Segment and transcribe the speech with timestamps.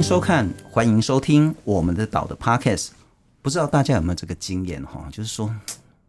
[0.00, 2.88] 迎收看，欢迎收听我们的岛的 Podcast。
[3.42, 5.06] 不知道大家有没有这个经验哈？
[5.12, 5.54] 就是说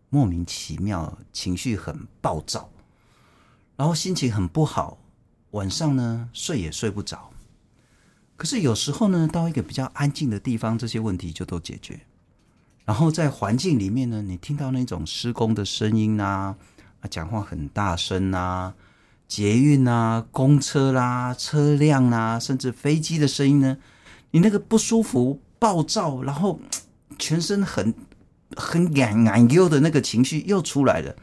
[0.08, 2.70] 莫名其妙情绪很暴躁，
[3.76, 4.98] 然后心情很不好，
[5.50, 7.32] 晚上呢睡也睡不着。
[8.38, 12.00] 可是有时候呢，到一个比较安静的地方，这些问题就都解决。
[12.86, 16.56] 然后在环境里面呢，你听到那种施工的声音啊，
[17.02, 18.74] 啊，讲话很大声啊，
[19.32, 23.78] 捷运啊，公车啦，车辆啦，甚至飞机的声音呢，
[24.32, 26.60] 你那个不舒服、暴躁，然后
[27.18, 27.94] 全身很
[28.58, 31.16] 很眼眼忧的那个情绪又出来了。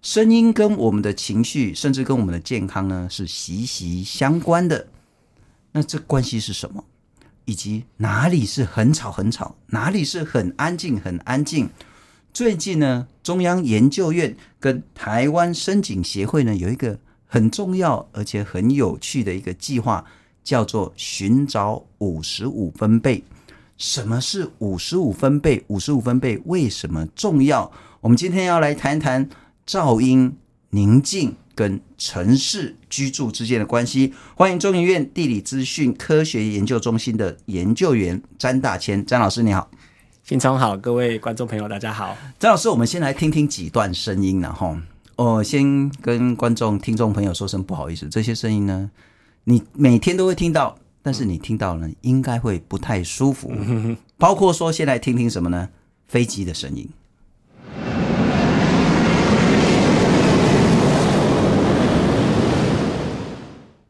[0.00, 4.88] 声音跟我们的情绪，甚至跟我们的健康呢，是息息相关的。
[5.72, 6.82] 那这关系是什么？
[7.44, 11.68] 以及哪里是很吵很吵，哪里是很安静很安静？
[12.32, 20.02] 最近呢，中央研究院跟台湾声景协会呢，有一个很重要而且很有趣的一个计划，
[20.42, 23.22] 叫做“寻找五十五分贝”。
[23.76, 25.62] 什么是五十五分贝？
[25.66, 27.70] 五十五分贝为什么重要？
[28.00, 29.28] 我们今天要来谈一谈
[29.66, 30.34] 噪音、
[30.70, 31.34] 宁静。
[31.54, 39.70] 跟城市居住之间的关系，欢迎中研院地理资讯科学研究中心的研究员詹大谦，詹老师你好，
[40.24, 44.76] 信聪好，各位观众朋友大家好，张老师，我们先来听听几段声音，然后
[45.16, 48.88] 我先跟观众听众朋友说声不好意思，这些声音呢，
[49.42, 53.50] 你每天都会听到，但是你听到呢，应该会不太舒服，
[54.16, 55.68] 包括说先来听听什么呢？
[56.06, 56.88] 飞机的声音。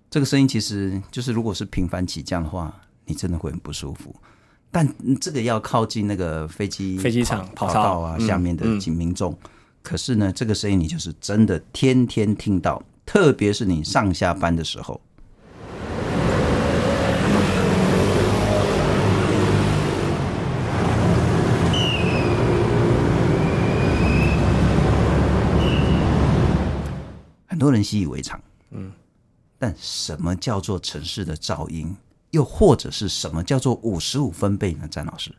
[0.08, 4.16] 这个声音其实就是，如果是频繁起降的话，你真的会很不舒服。
[4.74, 4.88] 但
[5.20, 9.36] 这个要靠近那个飞机飞机场跑道啊，下面的民众。
[9.82, 14.98] 可是呢，这个声音你就是真的天天听到，特别是你上下班的时候。
[27.46, 28.90] 很多人习以为常，嗯。
[29.58, 31.94] 但什么叫做城市的噪音？
[32.32, 34.88] 又或者是什么叫做五十五分贝呢？
[34.90, 35.30] 詹老师，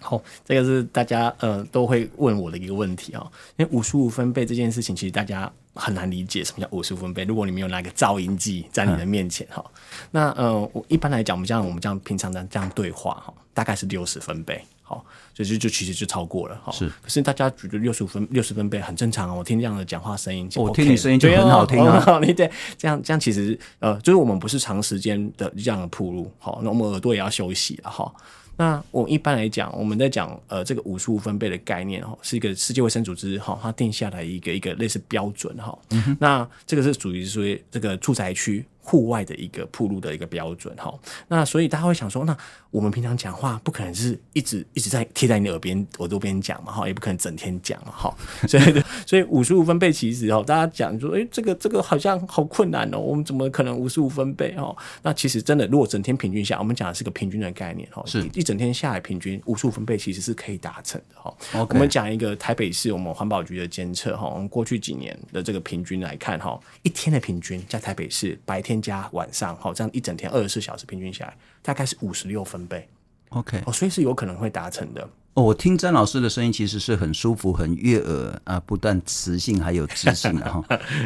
[0.00, 3.26] 好，这个是大家呃都会问我的一个问题啊。
[3.56, 7.24] 因为五十五分贝这件事情，其实大家很难理解什么叫五十五分贝。
[7.24, 9.72] 如果你没有拿个噪音计在你的面前哈、嗯，
[10.10, 14.64] 那呃，我一般来讲，我们这样我们这样平常的这样对话哈，大概是六十分贝。
[14.88, 15.04] 好，
[15.34, 16.72] 所以就就其实就超过了好。
[16.72, 19.34] 是，可是大家觉得六十五分六十分贝很正常啊。
[19.34, 22.18] 我听这样的讲话声音，我听你声音就很好听啊。
[22.24, 28.10] 你对这样这样其实呃，就是我们不是长时间的这样的铺路，好，那我们耳朵也要休息了哈。
[28.56, 35.78] 那我一般来讲，我们在讲呃这个五十五分贝的概念哈，是一个世界卫生组织哈它定下来一个一个类似标准哈。
[36.18, 38.64] 那这个是属于属于这个住宅区。
[38.88, 42.34] 户外的一个铺路的一个标准哈，那所以大家会想说，那
[42.70, 48.16] 我们平常讲话不可能是一直一直在贴在你的耳边耳朵边讲嘛哈，也不可能整天讲嘛哈，
[48.48, 54.74] 所以所以五十五分贝其实哦，大家讲说，诶，这个这个好像好困难哦，我们怎么可能五十五分贝哦？
[55.02, 61.66] 那其实真的，如果整天平均下，我们讲的是个平均的概念哈，是一整天下来平均五十五分贝其实是可以达成的哈。
[61.68, 68.77] 我们讲一个台北市我们环保局的监测哈，我们过去几年的这个平均来看哈，一天的平均在台北市白天。
[68.80, 72.88] 加晚上，好，这样一整天二十四小时平均下来，大概是五十六分贝。
[73.30, 75.08] OK，哦，所以是有可能会达成的。
[75.38, 80.60] 哦，我听詹老师的声音其实是很舒服、很悦耳啊，不但磁性还有知性的哈。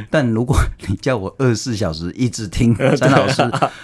[0.09, 0.57] 但如果
[0.89, 3.43] 你叫我二十四小时一直听 詹老师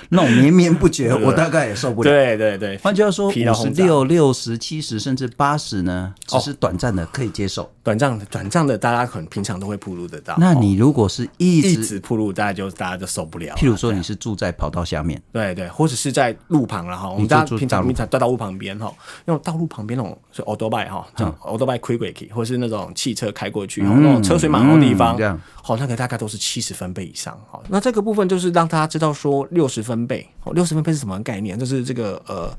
[0.08, 2.10] 那种绵绵不绝，我大概也受不了。
[2.10, 7.64] 对对对，换句话说，五十六、六十、七十甚至八十呢，只是短暂的可以接受。
[7.64, 10.34] 哦、短暂的、短暂的，大家可能平常都会铺路得到。
[10.38, 13.54] 那你如果是一直、一直铺路，大家就大家就受不了。
[13.56, 18.90] 譬如说，你是住在跑道下面，对对，或者是在路旁了哈，我们大家平常平常在道路旁边哈，
[19.26, 20.16] 那种道路旁边那种。
[20.38, 25.18] 是欧多拜哈，这样欧多拜开过去，或是那种汽车开过去，嗯、那种车水马龙的地方，
[25.62, 27.36] 好、嗯，那个大概都是七十分贝以上。
[27.50, 31.58] 好，那这个部分就是让大家知道说六十分贝，六十分贝是什么概念？
[31.58, 32.56] 就是这个呃。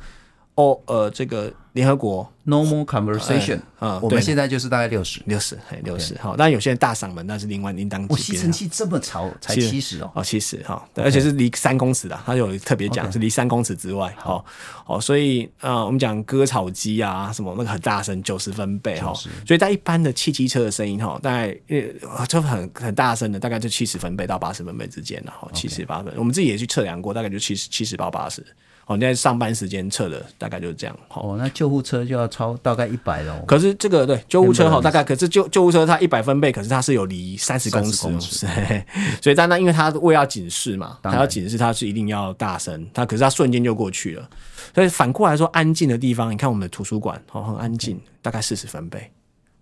[0.60, 6.18] 哦，呃，这个联合国 normal conversation 啊、呃，我们现在就是大概六十，六十，六十。
[6.18, 8.06] 好，但有些人大嗓门，那是另外另当。
[8.10, 14.14] 我吸尘器这么吵，才七十哦，哦，七十哈，而且是离三公尺的，他有特别讲是离三公尺之外。
[14.18, 14.44] 好，
[14.84, 19.14] 好，所以啊、呃，我们讲割草机啊，什么那个很大声，九十分贝哈，
[19.48, 26.14] 所以在一般的汽机车的声音哈，大概呃就很很大声的，大概就七十分贝到八十分贝之间了哈，七十八分。
[26.18, 28.46] 我们自己也去测量过，大概就七十七十到八十。
[28.90, 30.98] 哦，你在上班时间测的大概就是这样。
[31.10, 33.36] 哦，那救护车就要超大概一百喽。
[33.46, 38.48] 可是这个对救护车哈，大概可是救救护车它一百分贝，可是它是有离三十公尺，公尺
[39.22, 44.28] 所以但那因为它为要警示嘛，它要警示它是一定要大声，它可是它瞬间就过去了。
[44.74, 49.12] 所以反过来说，安静的地方，你看我们的图书馆哦，很安静，大概四十分贝。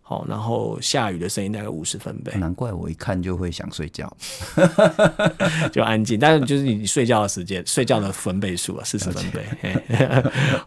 [0.10, 4.10] 好，然后下雨的声音大概五十分贝，难怪我一看就会想睡觉，
[5.70, 6.18] 就安静。
[6.18, 9.46] 但是就是你睡觉的时间，睡觉的分贝数啊，四十分贝。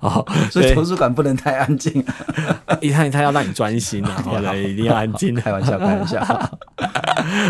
[0.00, 0.22] 哦，
[0.52, 2.04] 所以图书馆不能太安静，
[2.82, 5.34] 一看他要让你专心啊， 好的，一定要安静。
[5.34, 6.22] 开玩笑，开玩笑。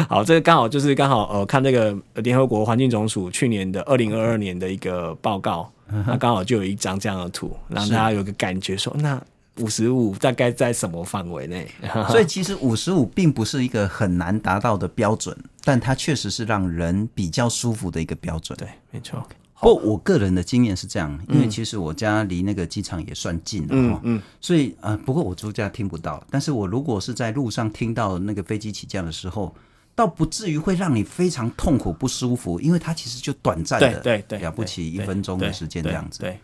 [0.09, 1.93] 好，这个刚好就是刚好呃，看这个
[2.23, 5.69] 联合国环境总署去年的二零二二年的一个报告，
[6.07, 9.21] 那刚好就有一张这样的图，让大家有个感觉说那。
[9.56, 11.70] 五十五大概在什么范围内？
[12.08, 18.56] 所以其实五十五并不是一个很难达到的标准，但它确实是让人比较舒服的一个标准。
[18.56, 19.26] 对，没错。
[19.61, 26.25] 不过我个人的经验是这样，因为其实我家离那个机场也算近了，嗯嗯，所以啊、呃，不过我住家听不到。
[26.31, 29.55] 但是我如果是在路上听到那个飞机起降的时候，
[29.94, 36.20] 倒不至于会让你非常痛苦不舒服，因为它其实就短暂的，对对，了不起一分钟的时间这样子。
[36.20, 36.41] 对，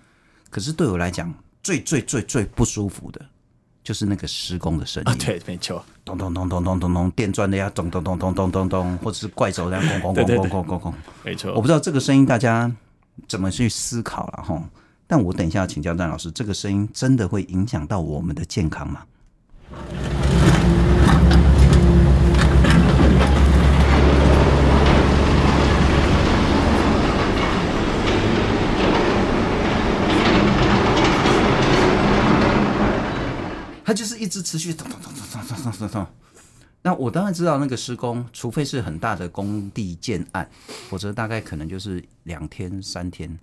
[0.50, 1.32] 可是对我来讲。
[1.67, 3.21] 最最最最不舒服的，
[3.83, 5.19] 就是那个施工的声音。
[5.19, 11.53] 对，没错，咚咚咚咚咚咚咚，电钻的呀，咚咚咚咚咚咚咚，或者是怪手在咣咣咣咣咣咣咣，没错。
[11.55, 12.71] 我不知道这个声音大家
[13.27, 14.63] 怎么去思考了哈，
[15.09, 19.03] 但我等一下要请教段老师，这个声音真的会影响到我们的健康吗？
[33.87, 36.06] 它就是一直持续咚咚咚咚咚咚咚咚。
[36.83, 40.50] 那我当然知道那个施工，除非是很大的工地建案，
[40.88, 43.38] 否则大概可能就是两天三天。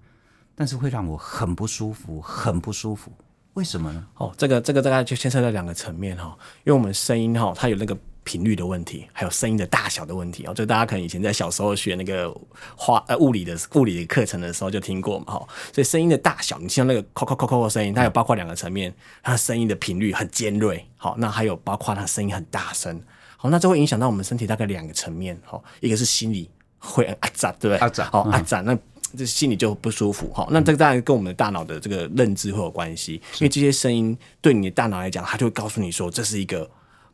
[0.54, 3.10] 但是会让我很不舒服，很不舒服。
[3.54, 4.06] 为什么呢？
[4.18, 7.98] 哦，这个这个大概就牵涉到两个层面哈，因为我们声音哈，它有那个。
[8.24, 12.34] 频率的问题，还有声音的大小的问题哦，就大家可能以前在小时候学那个
[12.75, 23.02] 化呃物理的物理的课程的时候就听过嘛哈，所以声音的大小，你像那个扣扣扣扣的声音，它有包括两个层面，它的声音的频率很尖锐，好，那还有包括它声音很大声，
[23.38, 26.50] 好，那这会影响到我们身体大概两个层面，好，一个是心理
[26.80, 27.78] 会很阿扎，对不对？
[27.78, 28.78] 阿扎，好阿扎，那
[29.18, 36.69] 这心里就不舒服，好，那这个当然跟我们的大脑的这个认知会有关系，因为这些声音对你的大脑来讲，它就会告诉你说这是一个。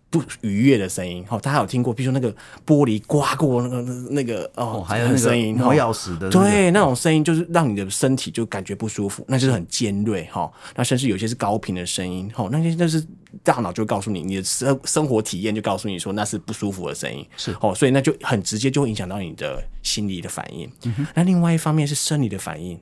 [0.10, 1.94] 不愉悦的声音，哦，大家有听过？
[1.94, 2.34] 比如说那个
[2.66, 10.52] 玻璃刮过那个那个哦，还有那个声音，磨钥匙的，对，那种声音就是让你的身体就感觉不舒服，那就是很尖锐哈。
[10.76, 13.06] 那甚至有些是高频的声音，哈，那些那是
[13.44, 20.68] 大脑就告诉你，你的生生活体验就告诉你说那是不舒服的声音，是哦，所以那就很直接就会影响到你的心理的反应。
[20.86, 22.80] 嗯，那另外一方面是生理的反应，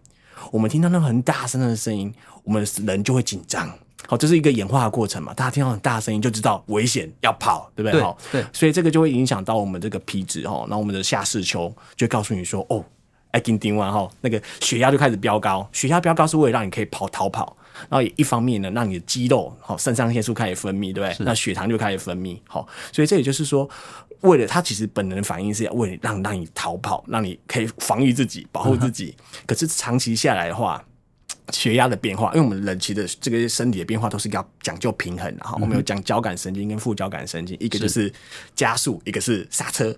[0.51, 2.13] 我们听到那个很大声的声音，
[2.45, 3.69] 我们人就会紧张。
[4.05, 5.33] 好，这是一个演化的过程嘛？
[5.33, 7.99] 大家听到很大声音就知道危险，要跑，对不对？
[7.99, 12.85] 好，对，所以这个就会影响到我们这个皮质哈，那我们的下视丘就告诉你说，哦，
[13.31, 17.57] 哎，给你盯完哈，那个血压就开始飙高，血压飙高是为了让你可以跑逃跑，
[17.89, 21.25] 然后也一方面呢，让你的肌肉好，肾上腺素开始分泌，对不对？
[21.25, 23.67] 那血糖就开始分泌，好，所以这也就是说，
[24.21, 30.81] 为了它其实本能的反应是要为了让让你逃跑，让你可以防御自己，保护自己， 嗯、可是长期下来的话。
[31.53, 35.57] 血压的变化，因为我们人其实这个身体的变化都是要讲究平衡的哈。
[35.61, 38.11] 我们有讲交感神经跟副交感神经，一个就是
[38.55, 39.95] 加速，一个是刹车。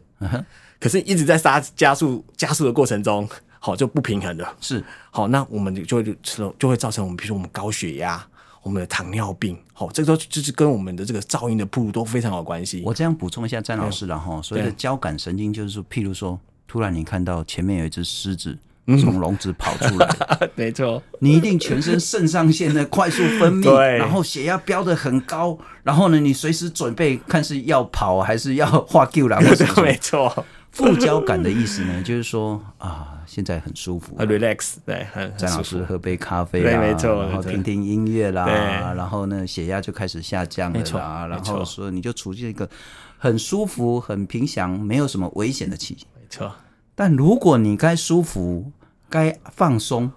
[0.80, 3.28] 可是一直在刹加速加速的过程中，
[3.60, 4.56] 好就不平衡了。
[4.62, 6.18] 是好，那我们就会
[6.58, 8.24] 就会造成我们，比如说我们高血压，
[8.62, 12.84] 我们的糖尿病，好，这个都就是跟我们的这个噪音的暴露都非常有关系。
[12.86, 18.58] 我这样补充一下，詹老师，了哈所谓的交感神经就是说，譬如说，突然你看到前面有一只狮子。
[18.98, 20.10] 从笼子跑出来，
[20.56, 30.46] 没错，你一定全身肾上腺的快速分泌，然后血压飙得很高，然后呢，你随时准备看是要跑还是要画或者 没错。
[30.72, 42.70] 副交感的意思呢，就是说啊，现在很舒服，relax，对，詹老师喝杯咖啡啦，没错，然后听听音乐啦，然后呢，血压就开始下降了啦，然后说你就处于一个
[43.18, 46.52] 很舒服、很平祥、没有什么危险的气，没错。
[46.94, 48.72] 但如果你该舒服。
[49.10, 50.12] 该放松，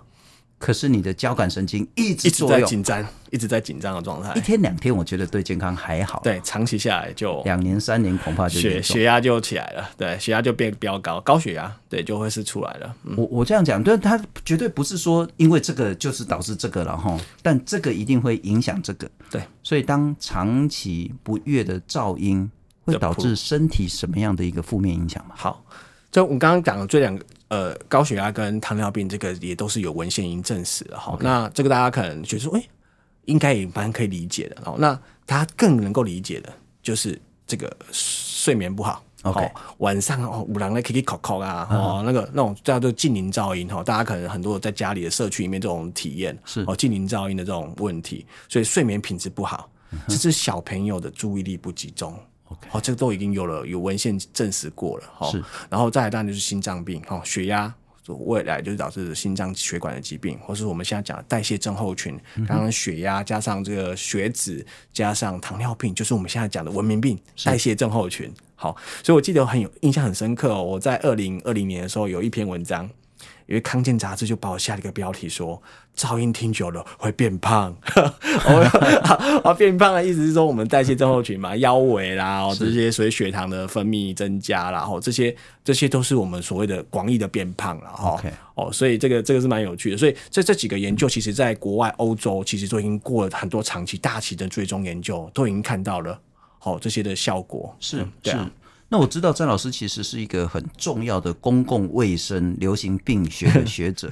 [0.59, 4.33] 可是你的交感神经一直，一直在紧张，一直在紧张的状态。
[4.35, 6.21] 一天两天，我觉得对健康还好。
[6.23, 9.91] 对，长期下来就两年三年，恐怕就血血压就起来了。
[9.97, 12.95] 对，血压就变飙高，高血压对就会是出来了。
[13.05, 19.11] 嗯、我我这样讲，但，它绝对不是说因为这个就是导致这个了哈，但这个一定会影响这个。
[19.31, 22.49] 对，所以当长期不悦的噪音
[22.85, 25.35] 会导致身体什么样的一个负面影响吗？
[25.37, 25.65] 好。
[26.13, 31.19] 就我们刚刚讲的这两个，呃，高血压跟糖尿病，这个也都是有文献已经证实了哈。
[31.21, 32.69] 那这个大家可能觉得说，哎、欸，
[33.27, 34.57] 应该也蛮可以理解的。
[34.63, 36.51] 然后，那大家更能够理解的
[36.83, 39.05] 就是这个睡眠不好。
[39.25, 49.71] OK，、哦、晚上哦，五郎的 K K 口口啊，哦，那个那种叫做近邻噪音哈，大家可能很多在家里的社区里面这种体验是哦，近邻噪音的这种问题，所以睡眠品质不好，
[50.09, 52.19] 这是小朋友的注意力不集中。
[52.71, 55.31] 哦，这个都已经有了有文献证实过了哈。
[55.31, 57.73] 是，然后再来当然就是心脏病哈，血压。
[58.09, 62.19] 未来就是导致心脏血管的疾病，或是我们现在讲的代谢症候群，
[62.49, 68.29] 刚刚血压加上这个血脂加上糖尿病，就是我们现在讲的文明病代谢症候群。
[68.57, 72.91] 好，所以我记得很有印象很深刻哦，我在二零二零年的时候有一篇文章。
[73.47, 75.61] 因为康健杂志就把我下了一个标题说，
[75.97, 77.75] 噪音听久了会变胖。
[79.45, 85.35] 哦，变胖的意思是说我们代谢症候群嘛， 腰围啦，这些所以血糖的分泌增加啦，然后这些
[85.65, 88.23] 这些都是我们所谓的广义的变胖了哈。
[88.55, 89.97] 哦，所以这个这个是蛮有趣的。
[89.97, 96.19] 所以这这几个研究，其实在国外欧洲其实都已经过了很多长期大期的追踪研究，都已经看到了
[96.59, 97.75] 好、哦、这些的效果。
[97.81, 98.51] 是，嗯、对啊。
[98.89, 104.11] 那我知道詹老师其实是一个很重要的公共卫生、流行病学的学者。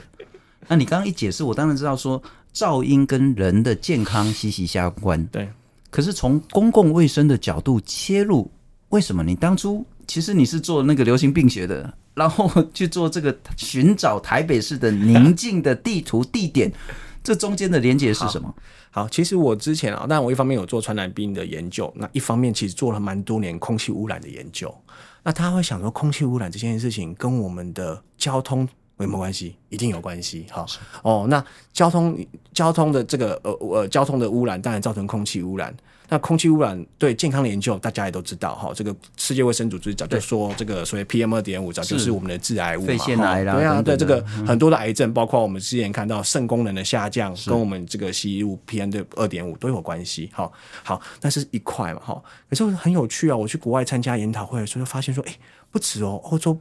[0.69, 2.23] 那你刚刚一解释，我当然知道说
[2.55, 5.25] 噪音跟人的健康息息相关。
[5.27, 5.49] 对。
[5.91, 8.51] 可是从公共卫生的角度切入，
[8.91, 16.73] 为什么你当初其实你是做那个流行病学的，然后去做这个寻找台北市的宁静的地图地点？
[17.23, 18.49] 这中间的连接是什么？
[18.91, 24.75] 好，好，其实我之前啊，但我一方面有做传染病的研究，那一方面其实做了蛮多年空气污染的研究。
[25.23, 28.67] 那他会想说，空气污染这件事情跟我们的交通
[29.05, 29.57] 有没有关系？
[29.69, 30.47] 一定有关系。
[30.51, 30.67] 好，
[31.03, 32.19] 哦，那交通
[32.53, 35.75] 交通的这个呃呃交通的污染，当然造成空气污染。
[36.13, 38.73] 那空气污染对健康的研究，大家也都知道哈。
[38.75, 42.87] 这个世界卫生组织早就说，这个所谓 PM 二点五早就是我们的致癌物嘛。
[42.89, 50.29] 肺腺癌啦，对啊，对这个很多的癌症，包括我们之前看到肾功能的下降，跟我们这个吸入 PM 的二点五都有关系。
[50.33, 50.53] 好，
[50.83, 52.23] 好，那是一块嘛，哈。
[52.49, 55.39] 可是很有趣啊，我去国外参加研讨会的时候，就发现说，哎，
[55.71, 56.59] 不止哦，欧洲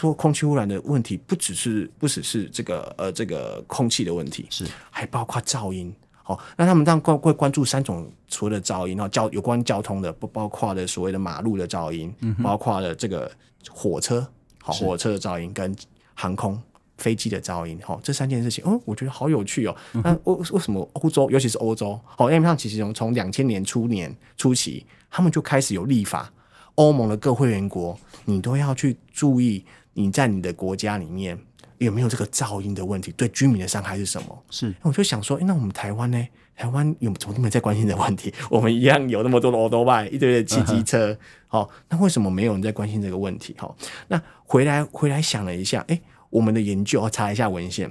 [0.00, 5.94] 说空气污染的问题，不只是不只是这个呃这个空气的问题，是还包括噪音。
[6.24, 13.30] 哦，那他们当然关会关注三种所谓的噪音，然后交有关交通的，不包括的所谓的马路的噪音，嗯，包括了这个
[13.68, 14.24] 火车，
[14.62, 15.74] 好火车的噪音跟
[16.14, 16.56] 航空
[16.98, 19.76] 飞机的噪音，好这三件事情，哦，我觉得好有趣哦。
[19.92, 26.32] 那为为什么欧洲，尤其是欧洲，好，因为像其实从从两千年初年初期，他们就开始有立法，
[26.76, 29.64] 欧盟的各会员国，你都要去注意
[30.00, 31.38] 你在你的国家里面。
[31.78, 33.10] 有没有这个噪音的问题？
[33.12, 34.44] 对居民的伤害是什么？
[34.50, 36.28] 是，我就想说，欸、那我们台湾呢？
[36.54, 38.30] 台湾有怎么都没在关心这个问题？
[38.50, 41.16] 我们一样有那么多的欧兜拜，一堆的汽机车，
[41.48, 41.66] 好、uh -huh.
[41.66, 43.54] 哦，那为什么没有人在关心这个问题？
[43.56, 43.74] 好，
[44.08, 47.90] 那回来回来想了一下，哎、欸，我们的研究，查一下文献，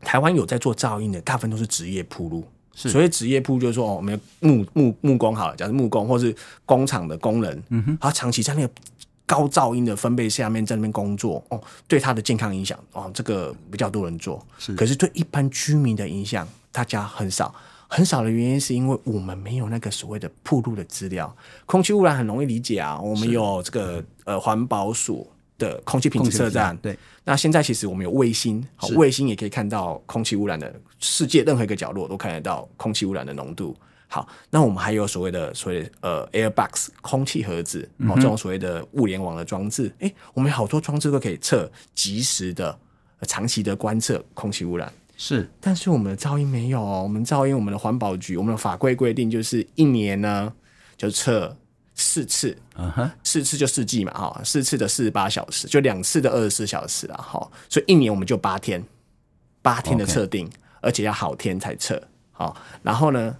[0.00, 2.48] 台湾有在做噪音的，大部分都是职业铺路。
[2.74, 8.72] 是，所以职业铺路就是说，哦，我们木木木工好了，假如木工或是工厂的工人，嗯哼，他长期在那个。
[9.28, 14.74] 高噪音的分贝下面在那边工作哦，对他的健康影响哦，这个比较多人做，是。
[14.74, 17.54] 可是对一般居民的影响，大家很少，
[17.86, 21.36] 很少的原因是因为我们没有那个所谓的铺路的资料。
[21.66, 26.98] 空气污染很容易理解啊，我们有这个呃环保署的空气品质测站，对。
[27.24, 33.76] 那现在其实我们有卫星，好，卫星也可以看到空气污染的，世界任何一个角落都看得到空气污染的浓度。
[34.10, 42.78] 好，那我们还有所谓的所谓的呃 Airbox 空气盒子，哦，这种所谓的物联网的装置，哎、嗯，我们好多装置都可以测及时的、
[43.22, 44.90] 长期的观测空气污染。
[45.16, 50.52] 是，但是我们的噪音没有哦，我们噪音，我们的环保局，我们的法规规定就是一年呢
[50.96, 51.54] 就测
[51.94, 58.82] 四次，嗯哼，四次就四季嘛，哈，四次的四十八小时，就两次的二十四小时啊，哈，所以一年我们就八天，
[59.60, 60.50] 八天的测定.
[60.80, 62.00] 而且要好天才测，
[62.30, 63.36] 好，然后呢？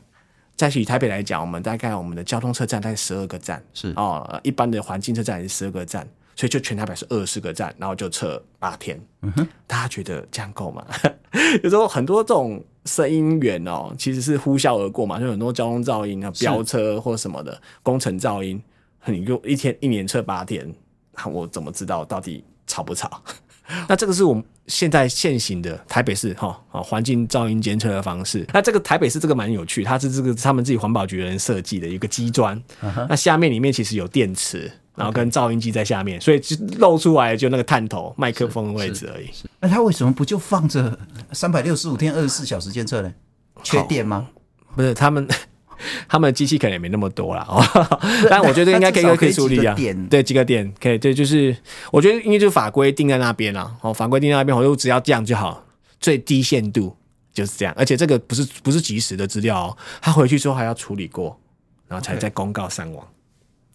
[0.58, 9.00] 再以台北来讲，我们大概我们的交通车站大概十二个站，是哦，一般的环境车站也是十二个站，所以就全台北是二十个站，然后就测八天。
[9.22, 10.84] 嗯哼，大家觉得这样够吗？
[11.62, 18.60] 有时候很多这种声音源哦，其实是呼啸而过嘛，就很多交通噪音啊，飙车或什么的工程噪音，
[19.06, 20.74] 你就一天一年测八天，
[21.24, 23.22] 我怎么知道到底吵不吵？
[23.88, 28.46] 那这个是我们现在现行的台北市哈啊环境噪音监测的方式。
[28.52, 32.62] 那这个台北市这个蛮有趣，它是这个他们自己环保局的人设计的一个基砖。
[33.08, 39.28] 那下面里面其实有电池，然后跟噪音机在下面，所以就露出来就那个探头麦克风的位置而已。
[39.60, 40.98] 那它为什么不就放着
[41.32, 43.12] 三百六十五天二十四小时监测呢？
[43.62, 44.28] 缺电吗？
[44.76, 45.26] 不是他们
[46.08, 47.42] 他们的机器可能也没那么多了。
[47.48, 47.62] 哦，
[48.30, 49.76] 但我觉得应该可以可以处理啊。
[50.10, 51.56] 对，几个点可以，对，就是
[51.90, 55.64] 我觉得因为就法规定在那边了，哦，法规定在那边，我就只要这样就好，
[56.00, 56.96] 最低限度
[57.32, 57.74] 就是这样。
[57.76, 61.38] 而且这个不是不是及时的资料哦，他回去之后还要处理过，
[61.86, 63.06] 然后才在公告上网。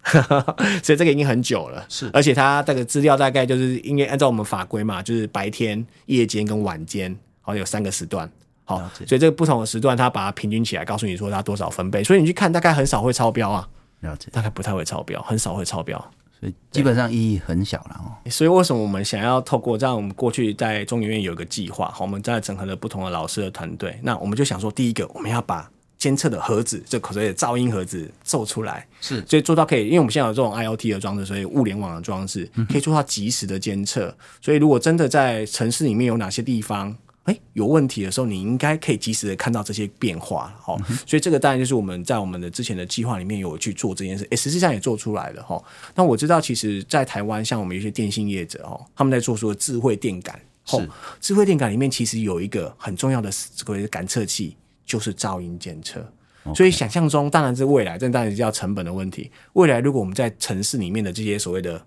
[0.83, 8.29] 所以这个已经很久了，是，而且它这个资料大概就是应该按照我们法规嘛，就是白天、夜间跟晚间，好像有三个时段。
[8.65, 12.03] 好，所以这个不同的时段，它把它平均起来，告诉你说它多少分贝。
[12.03, 13.67] 所以你去看，大概很少会超标啊。
[14.01, 15.97] 了解，大概不太会超标，很少会超标。
[16.39, 18.29] 所以基本上意义很小了哦。
[18.29, 19.95] 所以为什么我们想要透过这样？
[19.95, 23.97] 我们过去在中研院有一个计划，好，我们在整合了不同的老师的团队。
[24.03, 34.07] 那我们就想说，第一个我们要把监测的盒子，就所谓的噪音盒子做出来，是，所以做到可以，因为我们现在有这种 IoT 的装置，所以物联网的装置可以做到及时的监测。
[34.07, 45.61] 嗯、所以如果真的在城市里面有哪些地方，哎，有问题的时候，你应该可以及时的看到这些变化，好，所以这个当然就是我们在我们的之前的计划里面有去做这件事，诶，实际上也做出来了哈。
[45.95, 50.89] 那我知道，其实，在台湾，像我们有些电信业者哦，他们在做出智慧电感，是
[51.21, 56.05] 智慧电感里面其实有一个很重要的这个感测器，就是噪音监测。
[56.53, 59.31] 所以想象中，当然是未来，这当然是叫成本的问题。
[59.53, 61.81] 未来如果我们在城市里面的这些所谓的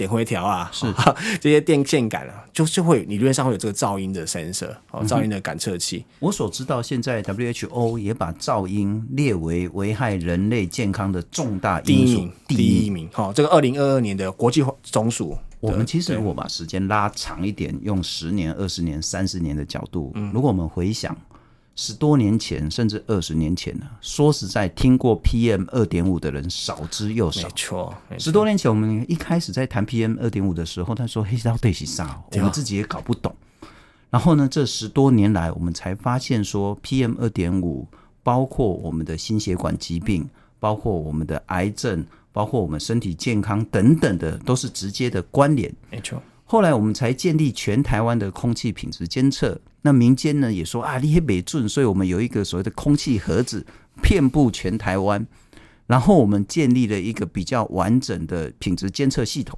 [0.00, 0.86] 点灰条啊，是
[1.42, 6.02] 这些电线杆啊，就就会理论上会有这个噪音的 sensor 哦，噪音的感测器。
[6.18, 13.06] 我所知道，现在 WHO 也把噪音列为危害人类健康的重大因素第一名。
[13.12, 21.14] 好，这个二零二二年的国际总署，我们其实如果把时间拉长一点，用十年、二十年、三十年的角度，如果我们回想。
[21.76, 27.48] 十多年前，甚至二十年前呢，说实在，听过 PM 二点五的人少之又少。
[27.48, 33.34] 没错，十多年前我们一开始在谈 PM 二点五的时候，他说黑到底是啥，我们自己也搞不懂。
[34.10, 37.86] 然后呢，这十多年来，我们才发现说 PM 二点五
[38.22, 45.72] 包括我们的心血管疾病，包括我们的癌症，包括我们身体健康等等的，都是直接的关联。
[45.90, 46.20] 没错。
[46.50, 49.60] 后来我们才建立全台湾的空气品质监测。
[49.82, 53.64] 那民间呢也说啊，你也没准，所以我们有一个所谓的空气盒子，
[54.02, 55.24] 遍布全台湾。
[55.86, 59.56] 然后我们建立了一个比较完整的品质监测系统。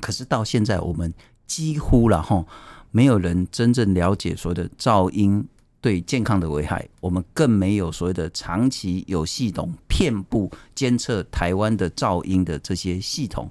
[0.00, 1.12] 可是到现在，我们
[1.44, 2.46] 几乎了哈，
[2.92, 5.44] 没有人真正了解所谓的噪音
[5.86, 6.84] 对健康的危害。
[7.00, 13.48] 我们更没有所谓的长期有系统遍布监测台湾的噪音的这些系统。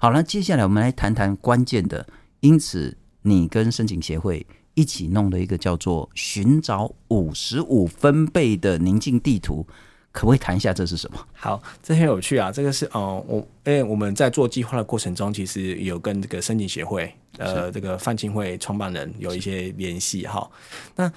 [0.00, 2.04] 好了，接下来我们来谈谈关键的。
[2.40, 4.44] 因此，你跟申请协会
[4.74, 9.64] 一起弄了一个叫做“寻找五十五分贝”的宁静地图，
[10.10, 11.18] 可不可以谈一下这是什么？
[11.34, 12.50] 好，这很有趣啊！
[12.50, 20.50] 这个是哦，我因为我们在做计划的过程中，其实有跟这个申请协会，呃，这个范钦慧创办人有一些联系哈。
[20.96, 21.10] 那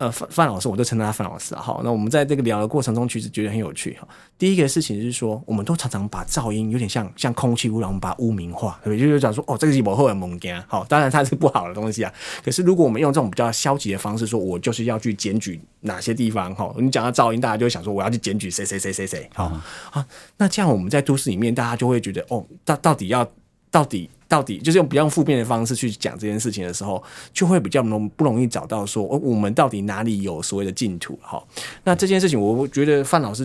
[0.00, 1.60] 呃，范范老师，我就称他范老师啊。
[1.60, 4.08] 好，那我们在这个聊的过程中，其实觉得很有趣哈。
[4.38, 9.06] 第一个事情是说，我们都常常把噪音有点像像空气污染，我们把它污名化，对不对？
[9.06, 10.58] 就是讲说，哦，这个是不好的物件。
[10.66, 12.10] 好，当然它是不好的东西啊。
[12.42, 19.28] 可是如果我们用这种比较消极的方式说，我就是要去检举哪些地方哈，你讲到噪音，大家就会想说，我要去检举谁谁谁谁谁。
[19.34, 19.52] 好
[19.90, 20.06] 啊，
[20.38, 23.30] 那这样我们在都市里面，大家就会觉得，哦，到到底要
[23.70, 24.08] 到底。
[24.30, 31.18] 到底就是用比较负面的方式去讲这件事情的时候，就会比较容不容易找到说，哦，我们到底哪里有所谓的净土？
[31.20, 31.42] 哈，
[31.82, 33.44] 那这件事情，我觉得范老师，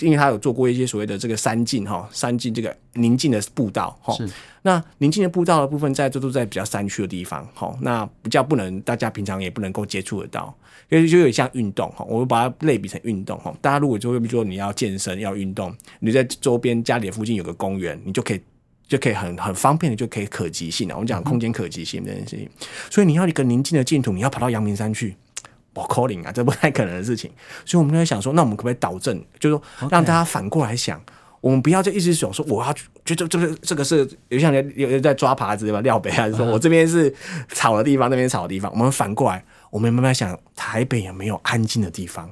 [0.00, 4.12] 因为他有做过一些所谓的这个三境哈，三境这个宁静的步道哈。
[4.14, 4.28] 是。
[4.62, 10.52] 那宁静的步道的部分，在这都在比较山区的地方，哈，那比较不能大家平常也不能够接触得到，
[10.90, 13.54] 因为就有点像运动哈，我会把它类比成运动哈。
[13.60, 18.40] 大家如果就比如说你要健身要运动，你在周边家里附近有个公园，你就可以。
[18.86, 20.94] 就可以很很方便的就可以可及性了。
[20.94, 22.48] 我们讲空间可及性这件事情，
[22.90, 25.16] 所以你要一个宁静的净土，你要跑到阳明山去，
[25.74, 27.30] 我 calling 啊，这不太可能的事情。
[27.64, 31.02] 所以我们就在想说，那我们可不可以导正，就是说让大家反过来想，
[31.40, 32.72] 我们不要就一直想说我要
[33.04, 35.80] 觉得这个这个是有像有有在抓耙子对吧？
[35.80, 37.12] 廖北还是说我这边是
[37.48, 42.30] 吵的地方，那边吵的地方，我们反过来，我们慢慢想，台北有没有安静的地方？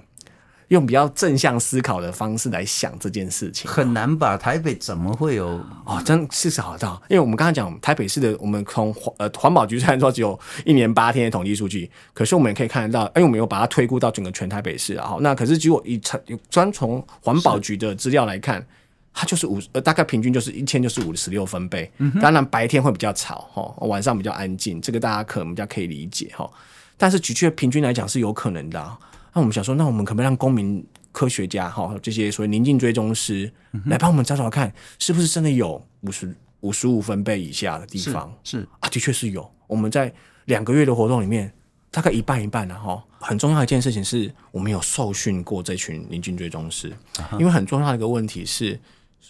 [0.72, 4.38] 用比较正向思考的方式来想这件事情，很难吧？
[4.38, 5.60] 台北怎么会有？
[5.84, 7.00] 哦，真是找得到。
[7.10, 15.08] 因为我们刚刚讲台北市的，我们从呃环保局虽然说只有一年八天的统计数据，可是我们也可以看得到，因为我们有把它推估到整个全台北市啊。
[15.08, 16.00] 好，那可是如果以
[16.48, 18.66] 专从环保局的资料来看，
[19.12, 21.90] 它就是五呃大概平均就是一天就是五十六分贝。
[21.98, 26.50] 嗯，当然白天会比较吵哈，晚上比较安静，这个大家可能比较可以理解哈。
[26.96, 28.98] 但是的确平均来讲是有可能的。
[29.34, 33.50] 那我们想说，那我们可不可以让公民科学家哈，这些所谓宁静追踪师
[33.86, 38.32] 来帮我们找找看，是不是真的有五十五十五分贝以下的地方？
[38.44, 39.50] 是，是啊，的确是有。
[39.66, 40.12] 我们在
[40.44, 41.52] 两个月的活动里面，
[41.90, 43.04] 大概一半一半啊哈。
[43.20, 46.92] 很重要的一件事情是我们有受训过这群临近追踪师，
[47.38, 48.78] 因为很重要的一个问题是。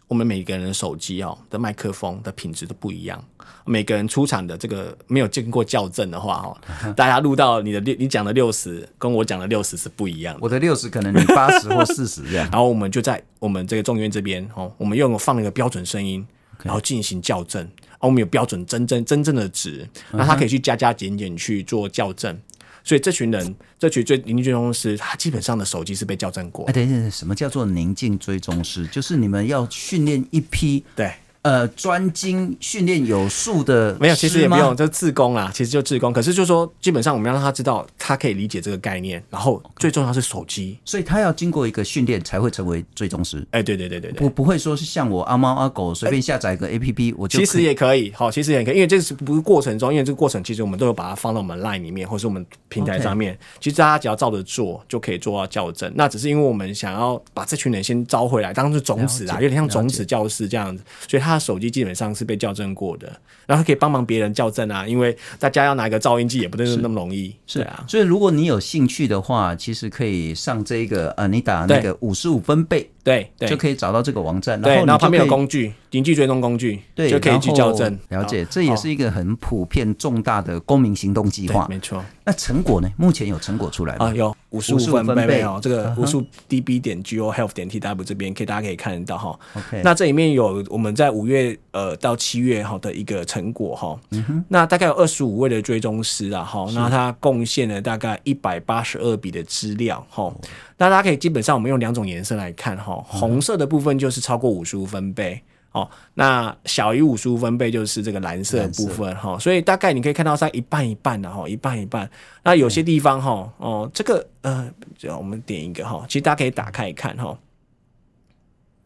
[0.08, 3.22] 我们每个人的手机哦的麦克风的品质都不一样，
[3.64, 6.56] 每个人出厂的这个没有经过校正的话哦，
[6.94, 10.40] 大家录到你的六，你讲的六十跟我讲的六十是不一样的。
[10.42, 12.48] 我的六十可能你八十或四十这样。
[12.50, 16.26] 然后我们就在我们这个中研院这边哦，我们用放了一个标准声音，
[16.62, 17.68] 然后进行校正。
[18.00, 22.36] 我们有标准真正真正的值，那他可以去加加减减去做校正。
[22.84, 26.64] 所以这群人，这群最宁静追踪师，他基本上的手机是被校正过。
[26.66, 28.86] 哎，等等，什么叫做宁静追踪师？
[28.88, 31.12] 就是你们要训练一批对。
[31.42, 36.12] 呃，专精训练有素的没有，其实也不用，就自工啦，其实就自工。
[36.12, 39.20] 可是就是说，基本上我们要让他知道，他可以理解这个概念。
[39.28, 43.44] 然后最重要是手机，所以他要经过一个训练才会成为最终师。
[43.50, 53.36] 哎，对对对对对，不不会说是像我阿猫阿狗随便下载一个 APP，我就其实也可以，好，其实也可以，因为这是不是过程中，因为这个过程其实我们都有把它放到我们 Line 里面，或是我们平台上面。
[53.58, 55.90] 其实大家只要照着做，就可以做到校正。
[55.96, 60.84] 那只是因为我们想要把这群人先招回来，当做种子啊，有点像种子教师这样子。
[61.08, 62.12] 所以他的手机基本上。
[62.12, 63.10] 是被校正过的，
[63.46, 67.84] 然后可以帮忙别人校正啊，因为大家要拿一个噪音机也不是那么容易，是啊。
[67.88, 72.90] 所以如果你有兴趣的话，其实可以上这个呃，你打那个五十五分贝。
[73.02, 77.98] 对，对，就可以找到这个网站，然后然后旁边有工具，临近追踪工具，对，就可以去校正。
[78.08, 82.02] 了解，这也是一个很普遍重大的公民行动计划，没错。
[82.24, 82.88] 那成果呢？
[82.96, 84.06] 目前有成果出来吗？
[84.06, 89.38] 啊，有五十五分贝哦，这个无数 db 点 go health 点 tw 这边可以大家可以看得到哈。
[89.54, 94.00] OK，那这里面有我们在五月呃到七月哈的一个成果哈。
[94.48, 100.32] 那大概有二十五位的追踪师啊哈，那他贡献了大概一百八十二笔的资料哈。
[100.78, 112.08] 那大家可以基本上我们用两种颜色来看哈，红色的部分就是超过五十五分贝哦，那小于五十五分贝就是这个蓝色的部分哈，所以大概你可以看到在一半一半的哈，一半一半。
[112.42, 114.70] 那有些地方哈哦，这个呃，
[115.18, 117.36] 我们点一个哈，其实大家可以打开一看哈。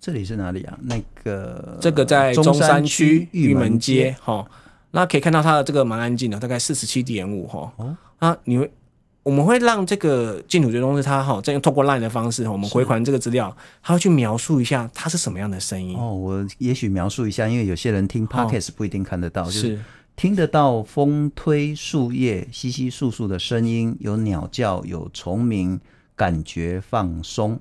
[0.00, 0.78] 这里是哪里啊？
[0.82, 4.46] 那个这个在中山区玉门街哈，
[4.92, 7.72] 那可以看到它的这个蛮安静的，大概四十七点五哈。
[7.76, 8.70] 哦，那你会。
[9.26, 15.98] 我们会让这个净土追踪师他哈，再用透过 LINE 的方式，我们回传这个资料，他会去描述一下它是什么样的声音。
[15.98, 19.80] 哦，我也许描述一下，因为有些人听 Podcast 不一定看得到，哦、就是
[20.14, 25.80] 听得到风推树叶稀稀簌簌的声音，有鸟叫，有虫鸣，
[26.14, 27.58] 感觉放松。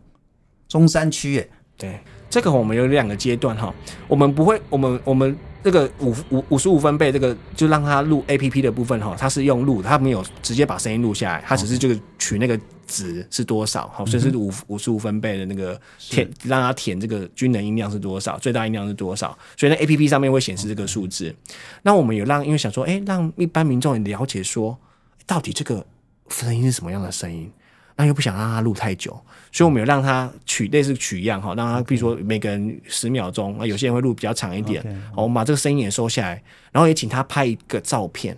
[0.68, 1.50] 中山区耶，
[1.80, 2.00] 对，
[2.30, 3.74] 这个我们有两个阶段哈，
[4.08, 5.36] 我们不会，我们我们。
[5.66, 21.36] 这个五五五十五分贝，这个就让它录 A P P 的部分哈，它是用录，它没有直接把声音录下来，它只是这个取那个值是多少，好，所以是五五十五分贝的那个填，让它填这个均能音量是多少，最大音量是多少，所以那 A P P 上面会显示这个数字。
[21.82, 24.78] 那我们有让，因为想说，哎，让一般民众也了解说，
[25.26, 25.84] 到底这个
[26.30, 27.52] 声音是什么样的声音。
[27.96, 29.12] 那又不想让他录太久，
[29.52, 34.84] 所以我们有让他取类似取样哈，让他比如说每个人十秒钟，那，有些人会录比较长一点，
[35.16, 38.38] 好，我们把这个声音也收下来，然后也请他拍一个照片，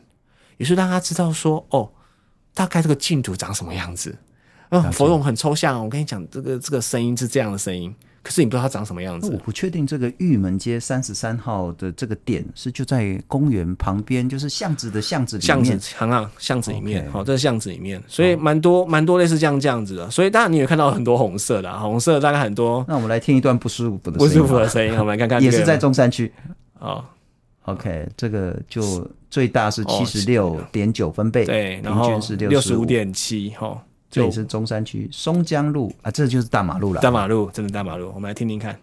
[0.58, 1.90] 也是让他知道说，哦，
[2.54, 4.16] 大概这个净土长什么样子，
[4.70, 7.94] 嗯，佛总很抽象，我跟你讲，这个这个声音是这样的声音。
[8.28, 9.32] 可是你不知道它长什么样子。
[9.32, 15.48] 我不确定这个玉门街三十三号的这个点是就在公园旁边，就是巷子的巷子里面。
[15.48, 17.10] 巷子，巷子里面。
[17.10, 20.12] 好，这是巷子里面，所以蛮多蛮多类似这样这样子的。
[20.12, 22.84] 所以当然你也看到很多红色的，红色大概很多。
[22.86, 25.42] 那我们来听一段不舒服的不舒服的声音，我们来看看。
[25.42, 26.30] 也是在中山区。
[26.80, 27.02] 哦
[27.64, 33.82] ，OK，这个就最大是七十六点九分贝，对，然后是六十五点七，哈。
[34.10, 37.02] 这里是中山区松江路啊，这就是大马路了。
[37.02, 38.12] 大马路，真的大马路。
[38.16, 38.80] 我们来听听看。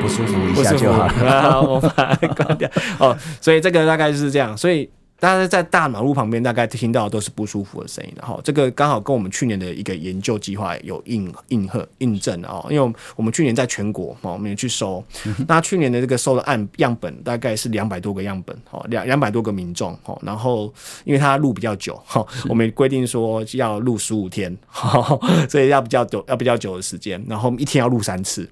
[0.00, 2.68] 不舒服一下就好了， 我把它关掉。
[2.98, 4.90] 哦，所以这个大概就是这样，所以。
[5.22, 8.40] 大家在大马路旁边，大概听到的都是不舒服的声音的哈。
[8.42, 12.66] 这个刚好跟我们去年的一个研究计划有印印和印证哦。
[12.68, 15.00] 因为我们去年在全国哦，我们也去收，
[15.46, 20.20] 那去年的这个收的案样本大概是两百多个样本哦，两两百多个民众哦。
[20.24, 24.52] 然后因为他录比较久哈，我们规定说要录十五天，
[25.48, 27.24] 所以要比较久，要比较久的时间。
[27.28, 28.50] 然后一天要录三次。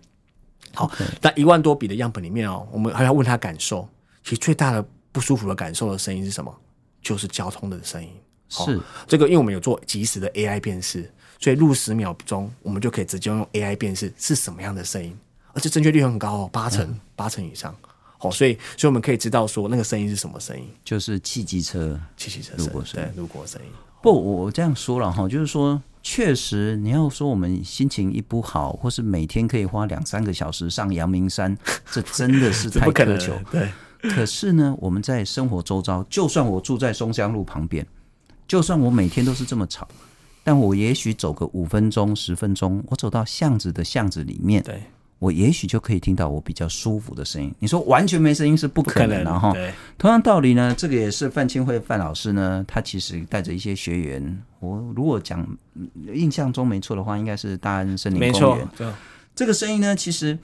[0.72, 0.88] 好，
[1.20, 3.88] 那一万多笔的样本里面哦，我们还要问他感受。
[4.22, 4.86] 其实最大的。
[5.12, 6.54] 不舒服的感受的声音是什么？
[7.02, 8.10] 就是交通的声音。
[8.48, 15.16] 是、哦、这个，因为我们有做即时的 AI 辨识，所以录十秒钟，我们就可以直接用 AI 辨识是什么样的声音，
[15.52, 17.72] 而且正确率很高哦，八成、嗯、八成以上。
[18.18, 23.68] 好、哦，所以所以我们可以知道说那个声音是什么声音，就是汽机车、汽机车路过声，对，路过声音。
[24.02, 31.56] 不，我这样说了哈，就是说确实，你要说我们心情一不好，或是每天可以花两三个小时上阳明山，
[31.92, 33.32] 这真的是太 苛求。
[33.50, 33.70] 对。
[34.02, 37.86] 可是呢，我们在生活周遭，就算我住在松香路旁边，
[38.46, 39.86] 就算我每天都是这么吵，
[40.42, 44.82] 但我也许走个五分钟、十分钟，我走到巷子的巷子里面，对。
[45.18, 47.54] 我也许就可以听到我比较舒服的声音。
[47.58, 49.54] 你说完全没声音是不可能的哈。
[49.98, 54.42] 同样道理呢，这个也是范清慧范老师呢，他其实带着一些学员。
[54.60, 55.46] 我如果讲
[56.14, 58.66] 印象中没错的话，应该是大安森林公园。
[58.66, 58.94] 没错，
[59.34, 60.38] 这个声音呢，其实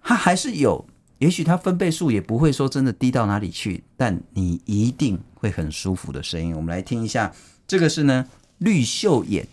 [0.00, 0.86] 它还是有，
[1.18, 6.54] 也许它分贝数也不会说真的低到哪里去，但你一定会很舒服的声音。
[6.54, 7.32] 我们来听一下，
[7.66, 8.26] 这个是呢
[8.58, 9.46] 绿袖眼，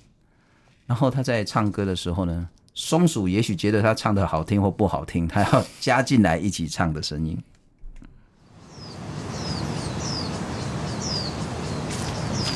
[0.86, 2.49] 然后他在唱歌的时候呢。
[2.76, 7.38] 松鼠也许觉得他唱的好听或不好听，他要加进来一起唱的声音。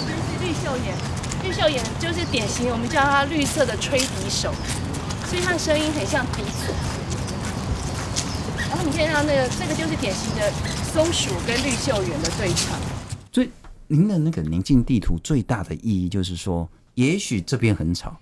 [0.08, 0.96] 这是绿绣眼，
[1.44, 4.52] 绿袖眼就是典型，我们叫它绿色的吹笛手，
[5.28, 6.97] 所以它的声音很像笛子。
[8.70, 10.52] 然后你看到那个，这个就是典型的
[10.94, 12.80] 松鼠跟绿绣眼的对唱。
[13.32, 13.50] 所以
[13.88, 18.18] 您的那个宁静地图最大的意义就是说，也许这边很吵。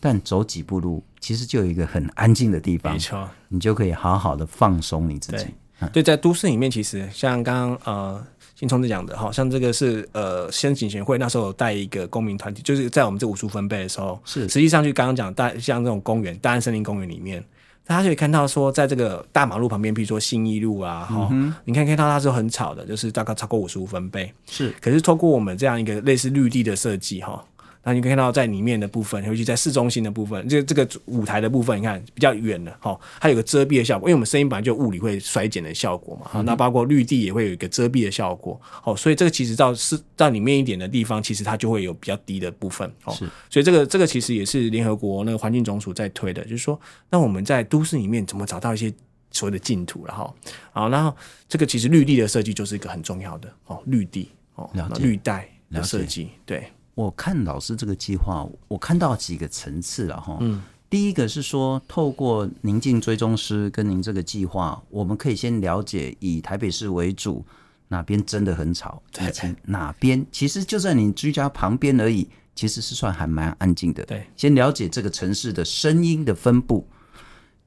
[0.00, 5.46] 但走几步路，其实就有一个很安静的地方，没错，你就可以好好的放松你自己。
[5.92, 8.24] 对，在都市里面，其实像刚刚呃
[8.54, 17.44] 新聪子讲的，好像这个是呃先警协会那时候有带一个公民团体，就是在我们这五处分贝的时候，是实际上就刚刚讲大像这种公园，大安森林公园里面，
[17.88, 24.70] 大家可以看到说，在这个大马路旁边，比如说信义路啊，哈、嗯，你看看到它是很吵的，就是大概超过五十五分贝，是。
[24.78, 27.42] 可是透过我们这样一个类似绿地的设计，哈。
[27.88, 48.92] 那你可以看到，在里面的部分，尤其在市中心的部分，这这个舞台的部分，你看比较远的，哈，它有个遮蔽的效果，因为我们声音本来就物理会衰减的效果嘛，好，那包括绿地也会有一个遮蔽的效果，哦，所以这个其实到是到里面一点的地方，其实它就会有比较低的部分，哦，是，所以这个这个其实也是联合国那个环境总署在推的，就是说，那我们在都市里面怎么找到一些
[49.30, 50.34] 所谓的净土了哈，
[50.72, 51.16] 好，然后
[51.48, 56.70] 这个其实绿地的设计就是一个很重要的哦，绿地哦，绿带的设计，对。
[56.98, 60.36] 我看老师这个计划，我看到几个层次了哈。
[60.40, 67.46] 嗯，第一个是说，透过宁静追踪师跟您这个计划，我们可以先了解以台北市为主，
[67.86, 74.04] 哪边真的很吵，以及哪边其实就在你居家旁边而已，其实是算还蛮安静的。
[74.04, 76.84] 对，先了解这个城市的声音的分布，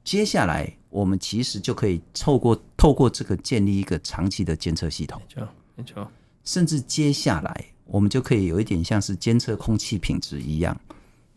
[0.04, 5.18] 接下来我们其实就可以透过透过这个建立一个长期的监测系统。
[5.26, 6.08] 没错，没错，
[6.44, 7.71] 甚至接下来。
[7.92, 10.74] 我们就可以有一点像是监测空气品质一样，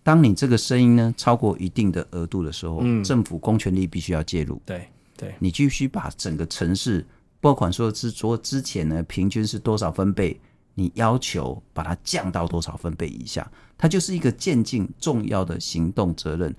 [0.03, 4.61] 当你这个声音呢超过一定的额度的时候，嗯，政府公权力必须要介入。
[4.65, 4.87] 对
[5.17, 7.05] 对，你必须把整个城市，
[7.41, 10.39] 不管说之说之前呢平均是多少分贝，
[10.75, 13.45] 你要求把它降到多少分贝以下，
[13.77, 16.55] 它就是一个渐进重要的行动责任。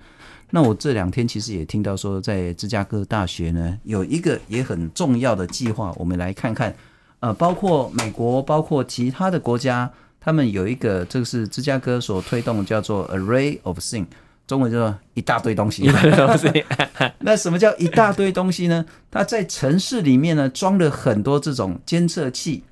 [0.51, 6.75] 那我这两天其实也听到说，在芝加哥大学呢有一个也很重要的计划，我们来看看。
[7.19, 14.05] 呃，包括美国，包括其他的国家，他们有一个，这个是芝加哥所推动，叫做 Array of Things，
[14.45, 15.81] 中文叫做一大堆东西。
[15.81, 16.65] 一大堆东西。
[17.19, 18.85] 那什么叫一大堆东西呢？
[19.09, 22.63] 它在城市里面呢，装了很多这种监测器。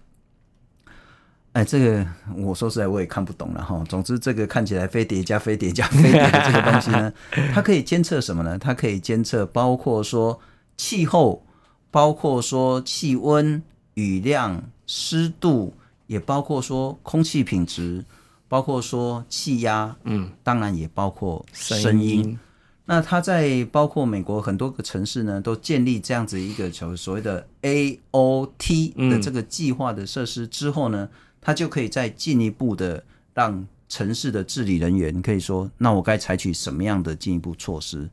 [1.54, 2.06] 哎，这个
[2.38, 3.84] 我说实在我也看不懂了哈。
[3.90, 7.12] 总之，这个看起来飞碟加飞碟加飞碟的这个东西呢，
[7.52, 8.60] 它可以监测什么呢？
[8.60, 10.40] 它可以监测包括说
[10.78, 11.44] 气候，
[11.90, 13.64] 包括说气温。
[13.96, 15.74] 雨量、湿度，
[16.08, 18.06] 也包括说空气品质，
[18.48, 22.24] 包括说气压，嗯，当然也包括声音。
[22.24, 22.40] 音
[22.86, 33.04] 那它在包括美国很多个城市呢，都建立这样子一个所所谓的 AOT 的这个计划的设施之后呢，嗯、它就可以再进一步的
[33.34, 38.08] 让城市的治理人员可以说，那我该采取什么样的进一步措施？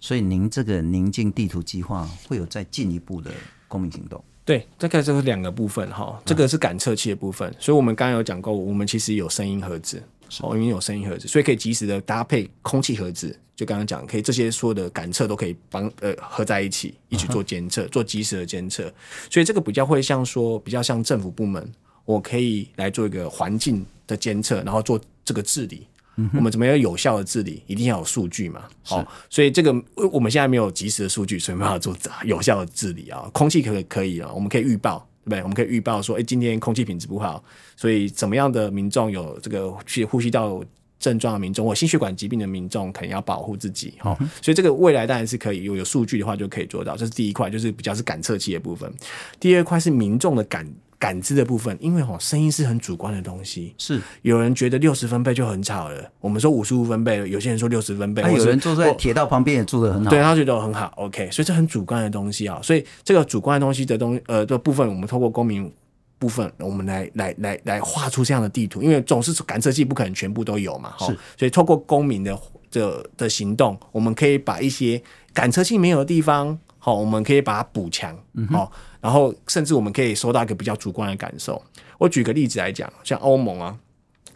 [0.00, 3.30] 所以您这个宁静地图计划会有再进一步的
[3.68, 4.22] 公民行动。
[4.44, 10.02] 对，大概就是两个部分哈，这个是感测器的部分，所以我们刚刚有讲过，我们其实有声音盒子，
[10.42, 18.92] 哦，因为有声音盒子，所以可以及时的搭配空气盒子，就刚刚讲，可以这些所有的感测都可以帮呃合在一起，一起做监测，做及时的监测，
[19.30, 21.72] 所以这个比较会像说，比较像政府部门，
[22.04, 25.86] 我可以来做一个环境的监测，然后做这个治理。
[26.34, 27.62] 我们怎么样有效的治理？
[27.66, 28.62] 一定要有数据嘛。
[28.82, 29.74] 好、哦，所以这个
[30.12, 33.28] 我们现在没有及时的数据，所以没办法做有效的治理啊。
[33.32, 35.42] 空气可可以啊，我们可以预报，对不对？
[35.42, 37.42] 我们可以预报说，哎，今天空气品质不好，
[37.76, 40.62] 所以怎么样的民众有这个去呼吸道
[41.00, 43.94] 症状的民众或心血管疾病的民众，可能要保护自己。
[43.98, 46.96] 好、哦，所以这个未来当然是可以有有数据的话就可以做到。
[46.96, 48.92] 这是第一块，就是比较是感测器的部分。
[49.40, 50.66] 第二块是民众的感。
[51.04, 54.00] 感知的部分，因为吼声音是很主观的东西，是。
[54.22, 65.70] 有人觉得六十分贝就很吵了，我们说五十五分贝，有些人说六十分贝，还、啊、有人坐在铁道旁边也住得很好，对他觉得很好，OK，所以这很主观的东西啊，所以这个主观的东西的东呃的部分，我们透过公民
[66.18, 72.34] 部分，我们来来来来画出这样的地图，因为总是感测器不可能全部都有嘛，哈，所以透过公民的
[72.70, 75.02] 的的行动，我们可以把一些
[75.34, 76.58] 感测器没有的地方。
[76.84, 78.14] 好，我们可以把它补强，
[78.50, 81.62] 好、嗯，然后甚至我们可以收到一个比较主观的感受。
[81.96, 83.74] 我举个例子来讲，像欧盟啊，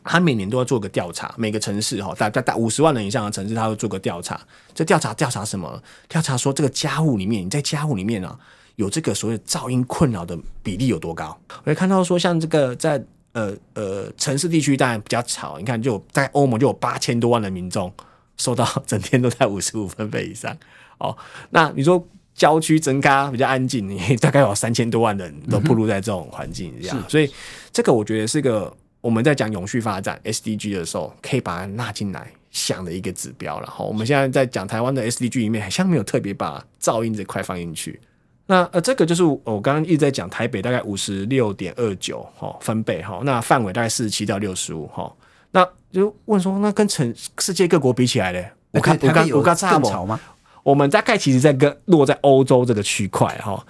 [0.02, 4.40] 它每年都要做个调查，每个城市哈，大概大五十万人以上的城市，它会做个调查。
[4.72, 5.82] 这调查调查什么？
[6.08, 8.34] 调查说这个家户里面，你在家户里面啊，
[8.76, 11.38] 有这个所谓噪音困扰的比例有多高？
[11.50, 17.92] 我会看到说，像这个在呃呃城市地区当然比较吵，你看就在欧盟就有八千多万的民众
[18.38, 20.56] 受到整天都在五十五分贝以上。
[20.96, 21.14] 哦，
[21.50, 22.02] 那你说？
[22.38, 27.28] 郊区增加比较安静，你 大概有三千多万人都暴露在这种环境这样，所以
[27.72, 33.66] 这个我觉得是个我们在讲永续发展 SDG 的时候，可以把它纳进来想的一个指标了。
[33.66, 38.00] 哈，我们现在在讲台湾的 SDG 里面，好像没有特别把噪音这块放进去。
[38.46, 45.12] 那呃，这个就是我刚刚一直在讲台北大概五十六点二九哈分贝哈，那范围大概四十七到六十五哈。
[45.50, 48.42] 那就问说，那跟全世界各国比起来呢？
[48.70, 50.20] 我看我刚我刚差吗？
[50.68, 53.64] 我们大概其实在跟落在欧洲这个区块哈，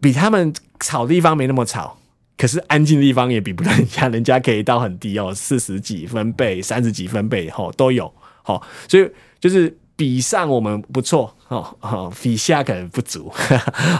[0.00, 1.96] 比他们吵的地方没那么吵，
[2.36, 8.12] 可是安静的地方也比不了人家，人家可以到很低哦，四十几分贝、三十几分贝哈都有，
[8.42, 9.08] 好，所以
[9.40, 9.78] 就是。
[9.94, 13.30] 比上我们不错哦，哦，比下可能不足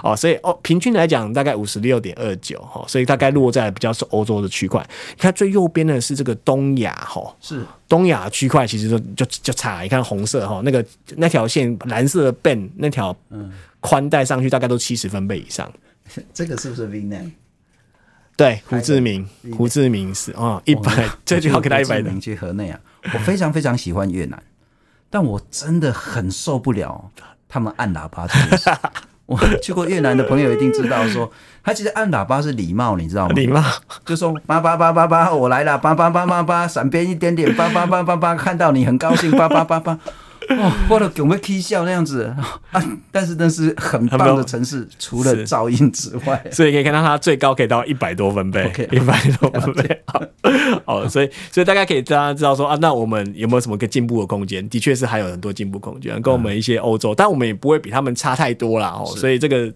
[0.02, 4.82] 哦，所以哦，平均来讲大概五十六点二九哈，所以大概落在比较是欧洲的区块。
[5.10, 10.84] 你看最右边的是这个东亚哈，是东亚区块其实就就就差，你看红色哈，那个
[11.16, 13.14] 那条线蓝色的 band 那条
[13.80, 15.70] 宽带上去大概都七十分贝以上。
[16.32, 17.32] 这个是不是 Vietnam？
[18.34, 22.18] 对，胡志明，胡志明是啊，一百这句话给他一百的。
[22.18, 22.80] 去河内啊，
[23.12, 24.42] 我非常非常喜欢越南。
[25.10, 27.10] 但我真的很受不了
[27.52, 28.70] 他们按喇叭这件事。
[29.26, 31.30] 我去过越南的朋友一定知道，说
[31.62, 33.34] 他其实按喇叭是礼貌，你知道吗？
[33.34, 33.62] 礼貌，
[34.04, 39.98] 就说叭叭叭叭叭，我来了，叭叭叭叭叭，闪边一点点，叭叭叭叭叭，看到你很高兴，叭叭叭叭。
[40.58, 42.60] 哦，或者有没有 K 笑那样子啊？
[43.10, 50.02] 但是那是很棒的城市，除了噪音之外，所以可以看到它最高可以到一百多分贝， 一百多分贝。
[50.84, 54.66] 好， 所以所以大家可以大家知道说啊，那我们有没有什么个进步的空间？
[54.68, 58.88] 的确是还有很多进步空间，跟我们一些欧洲，但我们也不会比他们差太多啦。
[58.88, 59.72] 哦，所以这个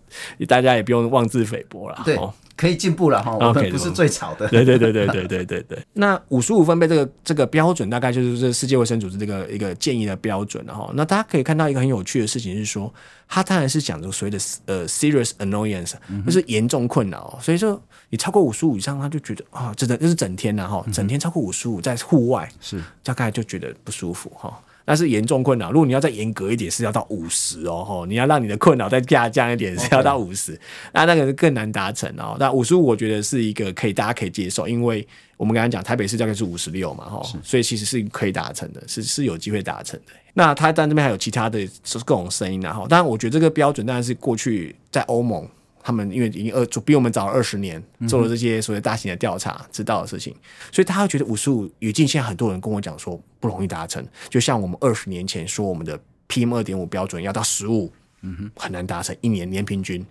[0.49, 2.03] 大家也不用妄自菲薄啦。
[2.05, 2.19] 对。
[2.57, 4.49] 可以进步了哈，我们不是最吵的。
[4.49, 5.79] 对对对对对对对对。
[5.93, 10.91] 那五十五分贝这个这个标准，大概就是这世界卫生组织这个一个建议的标准了哈。
[10.95, 12.93] 那大家可以看到一个很有趣的事情是说，
[13.29, 15.93] 它当然是讲着所谓的呃 serious annoyance，
[16.25, 17.39] 就是严重困扰。
[17.43, 24.59] 所以说你超过五十五以上，他就觉得啊，真的就是整天了哈，整天超过五十五在户外是大概就觉得不舒服哈。
[24.87, 25.71] 那是严重困扰。
[25.71, 30.59] 如果你要再严格一点，是要到五十哦，吼，你要让你的困扰再下降一点，是要到五十
[30.95, 32.37] 那那个是更难达成哦。
[32.39, 40.13] 那五十五，我觉得是一个可以大家可以接受，因为我们刚才讲台北市大概是五十六嘛，吼，所以其实是可以达成的，是是有机会达成的。
[40.33, 41.59] 那他在这边还有其他的
[42.05, 45.47] 各种声音，然后当然我觉得这个标准当然是过去在欧盟。
[45.87, 50.35] 他们因为已经二比我们早了二十年，做了这些所谓大型的调查，知道的事情，
[50.73, 52.05] 所以他会觉得五十五语境。
[52.09, 55.97] 现在很多人跟我讲说不容易达成，就像我们二十年前说我们的
[56.29, 60.05] PM 二点五标准要到十五，嗯哼，很难达成，一年年平均。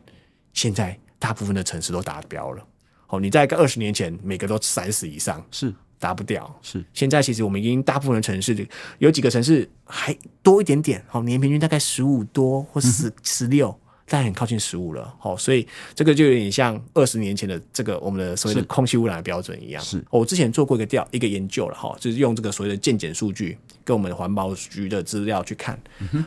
[0.53, 2.65] 现在大部分的城市都达标了。
[3.07, 6.57] 哦，你在个二十年前每个都三十以上，是达不掉。
[6.61, 8.65] 是现在其实我们已经大部分的城市
[8.99, 13.77] 有几个城市还多一点点，哦，年平均大概十五多或十十六。
[14.07, 19.83] 但很靠近十五了，好，所以这个就有点像二十年前的这个我们的所谓的空气污染的标准一样。
[19.83, 25.79] 是，我之前做过一个调一个研究了，哈，就是用这个所谓的健检数据跟我们环保局的资料去看，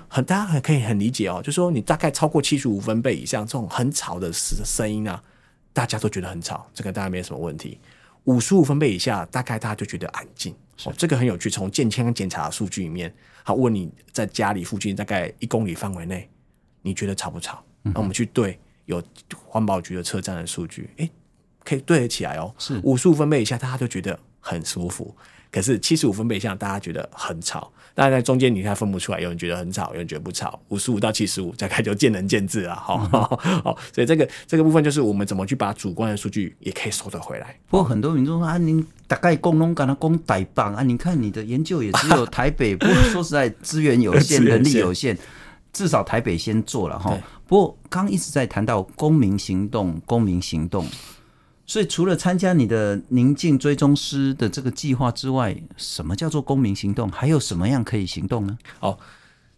[0.08, 5.22] 很大家很可以很理解哦，就是说你大概超过七十五分贝以上这种很吵的声声音啊，
[5.72, 7.78] 大家都觉得很吵，这个大家没什么问题。
[8.24, 10.52] 五十五分贝以下，大概大家就觉得安静。
[10.84, 13.14] 哦，这个很有趣，从健康检查数据里面，
[13.44, 16.28] 好问你在家里附近大概一公里范围内，
[16.82, 17.64] 你觉得吵不吵？
[17.82, 19.02] 那我们去对有
[19.46, 21.08] 环保局的车站的数据，哎，
[21.64, 22.54] 可以对得起来哦。
[22.58, 25.14] 是五十五分贝以下，大家都觉得很舒服；
[25.50, 27.72] 可是七十五分贝以下，大家觉得很吵。
[27.94, 30.60] 当然在中间你看分不出来，有人觉得很吵，有人觉得不吵。
[30.68, 32.74] 五十五到七十五，大概就见仁见智了。
[32.76, 37.58] 好， 好，所以这个这个部分就是我们怎么去把主观的数据也可以收得回来。
[37.68, 45.18] 不过很多民众说啊，您大概公龙干他公台北啊，你看你的研究也只有台北，不过说实在资源有限， 人力有限。
[45.70, 50.86] 至少台北先做了哈，对不过刚一直在谈到公民行动，公民行动，
[51.66, 57.10] 所以除了参加你的宁静追踪师的这个计划之外，什么叫做公民行动？
[57.10, 58.56] 还有什么样可以行动呢？
[58.78, 58.98] 好。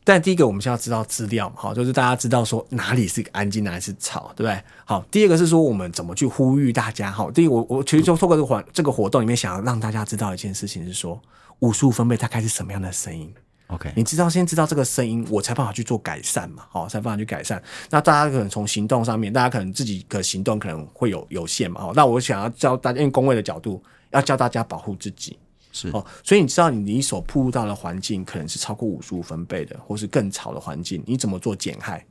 [0.03, 4.61] 但第一个，我们先要知道资料，好，就是大家知道说哪里是安静，哪里是吵，对不对？
[4.87, 11.21] 好，第二个是说我们怎么去呼吁大家，好，第一我我其实就透过这个环这个活动里面，想要让大家知道一件事情是说，
[11.59, 13.33] 五十五分贝大概是什么样的声音
[13.73, 17.63] ？OK，你知道先知道这个声音，我才办法去做改善嘛，好，才办法去改善。
[17.91, 25.39] 那大家可能从行动上面，大家可能自己的行动可能会有有限嘛，哦，那我想要教大家，用工位的角度，要教大家保护自己。
[25.73, 32.05] 是哦，所以你知道你你所铺入到的环境可能是超过五十五分贝的，或是更吵的环境，你怎么做减害？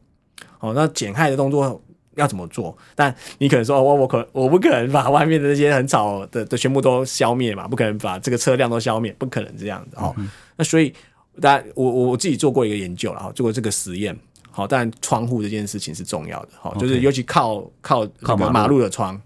[0.59, 1.81] 哦，那减害的动作
[2.15, 2.77] 要怎么做？
[2.95, 7.67] 但你可能说，我我可我不可能把外面的那些很吵的的全部都消灭嘛？
[7.67, 10.15] 不可能把这个车辆都消灭，不可能这样子哦。
[10.17, 10.93] 嗯、那所以
[11.39, 14.17] 大家我我自己做过一个研究了哈，做过这个实验。
[14.51, 18.79] 好，但窗户这件事情是重要的，好，就是尤其靠靠靠马路。
[18.79, 19.19] 的窗。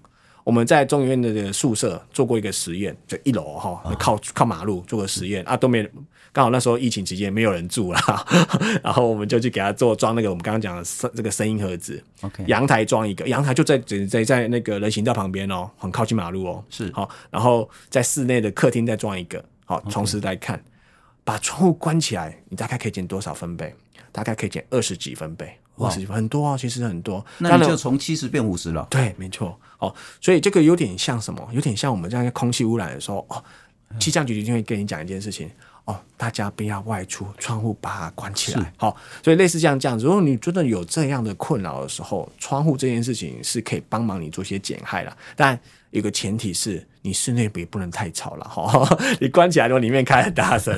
[0.43, 5.89] 我们在中医院的宿舍做过一个实验，就一楼哈，靠靠马路做个实验啊，都没
[6.33, 7.99] 刚好那时候疫情期间没有人住了，
[8.83, 16.91] 然后我们就去给他做装那个我们刚刚讲的声这个声音盒子，OK，阳台装一个，阳台就在在在那个人行道旁边哦，很靠近马路哦，是。
[16.91, 20.61] 好，然后在室内的客厅再装一个，好，同时来看，
[21.23, 23.73] 把窗户关起来，你大概可以减多少分贝？
[24.11, 25.57] 大概可以减二十几分贝。
[25.75, 27.25] 二十几分很多啊，其实很多。
[27.39, 28.85] 那你就从七十变五十了。
[28.91, 29.59] 对，没错。
[29.79, 31.49] 哦，所以这个有点像什么？
[31.51, 33.43] 有点像我们这样空气污染的时候，哦，
[33.99, 35.49] 气象局一定会跟你讲一件事情。
[35.85, 38.71] 哦，大家不要外出，窗户把它关起来。
[38.77, 45.17] 好，所以类似这样这样子，如果你真的有这样的困扰的时候，窗户这件事情是可以帮忙你做些减害的。
[45.35, 45.59] 但
[45.89, 46.87] 有个前提是。
[47.03, 50.73] 你室内也不能太吵了哈， 你关起来如果里面开很大声，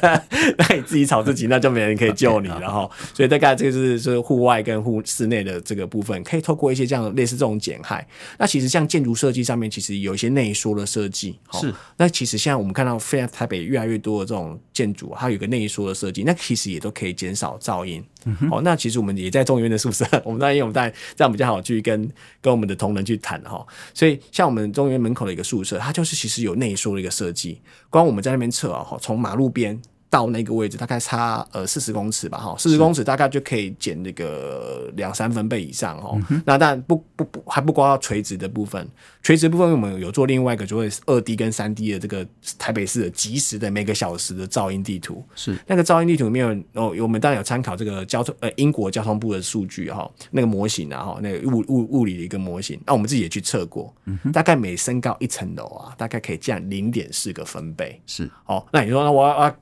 [0.58, 2.88] 那你自己吵自己，那就没人可以救你了哈。
[3.14, 8.06] 所以大概这个是是户外跟户室内的这个部分，可以透过一些这样类似这种减害。
[8.38, 11.72] 那其实像建筑设计上面，其实有一些内缩的设计，是。
[11.96, 18.04] 那其实现在我们看到，非常台北越来越多的这种建筑，它有一个内缩的设计，那其实也都可以减少噪音。
[18.24, 22.10] 嗯、哦，那其实我们也在中研院的宿舍， 我们当然因为我们当然这样比较好去跟
[22.40, 23.66] 跟我们的同仁去谈哈。
[23.94, 27.60] 所以像我们中研院门口的一个宿舍，它就是其实有内缩的一个设计。
[27.90, 29.80] 光我们在那边测啊，从马路边。
[30.12, 36.42] 到那个位置大概差呃四十公尺吧，哈，四十公尺大概就可以减那个两三分贝以上，哈、嗯。
[36.44, 38.86] 那当然不不不还不光要垂直的部分，
[39.22, 42.26] 垂直部分我们有做另外一个，就会二 D 跟三 D 的这个
[42.58, 45.24] 台北市的即时的每个小时的噪音地图。
[45.34, 57.98] 是那个噪音地图里面有哦，我们当然有参考这个交通呃英国交通部的数据哈，那个模型啊哈，那个物物物理的一个模型，那我们自己也去测过，嗯，大概每升高一层楼啊，大概可以降零点四个分贝。
[58.06, 59.56] 是哦，那你说那我要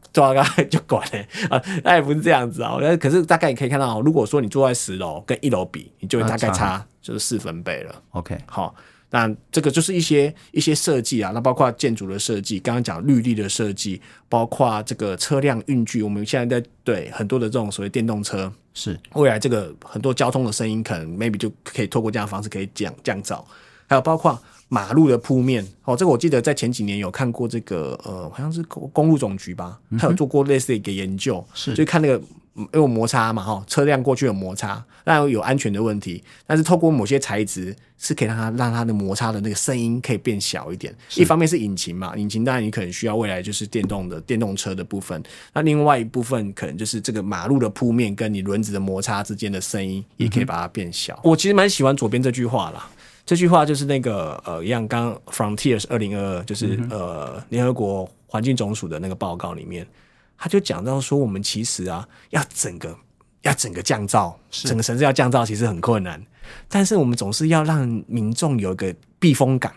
[0.70, 1.18] 就管了
[1.50, 2.76] 啊，那也不是这样子啊。
[2.80, 8.02] 那可是大概你可以看到，如果说你坐在十楼跟一楼比，你就会大概差就是四分贝了。
[8.10, 8.74] OK，好，
[9.10, 23.42] 那这个就是一些一些设计啊，那包括建筑的设计，刚刚讲绿地的设计，包括这个车辆运具，我们现在在对很多的这种所谓电动车，是未来这个很多交通的声音，可能 maybe 就可以透过这样的方式可以降降噪，
[23.88, 24.40] 还有包括。
[24.72, 32.22] 马路的铺面，哦，这个我记得在前几年有看过这个，呃，好像是公公路总局吧，他有做过类似的一个研究，是、嗯，就看那个
[32.72, 40.94] 有摩擦嘛，哈，车辆过去有摩擦，那有安全的问题，但是透过某些材质是可以让它让它的摩擦的那个声音可以变小一点。
[41.16, 45.20] 一方面是引擎嘛，引擎当然你可能需要未来就是电动的电动车的部分，
[45.52, 51.14] 那另外一部分可能就是这个马路的铺面跟你轮子的摩擦之间的声音也可以把它变小。
[51.24, 52.88] 嗯、我其实蛮喜欢左边这句话啦。
[53.30, 59.86] 这句话就是那个呃，一样刚 Frontiers 二零二二，就是呃联合国环境总署的那个报告里面，
[60.36, 62.92] 他就讲到说，我们其实啊，要整个
[63.42, 66.20] 要整个降噪，整个城市要降噪，其实很困难。
[66.68, 69.72] 但是我们总是要让民众有一个避风港，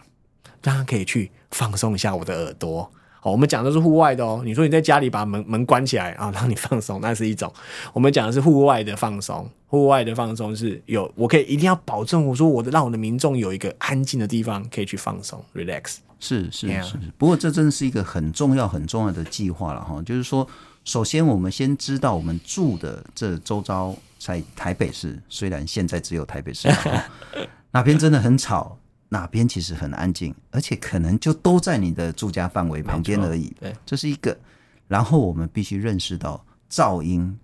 [0.64, 2.91] 让他可以去放松一下我的耳朵。
[3.24, 4.41] 哦，我们讲的是户外的哦。
[4.45, 7.51] 你说你在家里把门门关起来啊，让你放松，那是一种。
[7.93, 15.95] 我们讲的是户外的放松，户外的放松是有，我可以一定要保证，我说我的让我的民众有一个安静的地方可以去放松，relax。
[16.19, 16.97] 是是是，是。
[17.17, 20.01] 不过这真的是一个很重要很重要的计划了哈。
[20.05, 20.47] 就是说，
[20.86, 26.69] 首先我们先知道我们住的这周遭在台北市，虽然现在只有台北市，
[27.71, 28.78] 哪边真的很吵。
[29.14, 33.53] 哪边其实很安静，而且可能就都在你的住家范围旁边而已。
[33.61, 34.36] 对，这是一个。
[34.88, 37.38] 然后我们必须认识到，噪音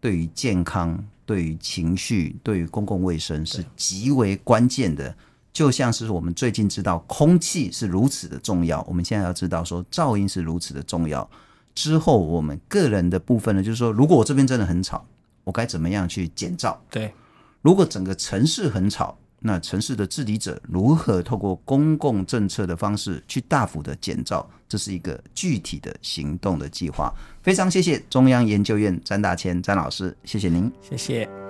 [0.00, 5.12] 对于健康、对于情绪、对于公共卫生是极为关键的。
[5.52, 11.28] 就像是我们最近知道空气是如此的重要，我们现在要知道说噪音是如此的重要。
[11.74, 15.04] 之后我们个人的部分呢，就是说，如果我这边真的很吵，
[15.42, 16.76] 我该怎么样去减噪？
[16.88, 17.12] 对，
[17.60, 19.17] 如果整个城市很吵。
[19.40, 24.44] 那城市的治理者如何透过公共政策的方式去大幅的减噪？
[24.68, 27.12] 这是一个具体的行动的计划。
[27.42, 31.47] 非常谢谢中央研究院詹大千詹老师，谢谢您，谢谢。